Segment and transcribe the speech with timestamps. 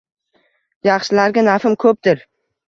[0.89, 2.25] Yaxshilarga nafim ko‘pdir.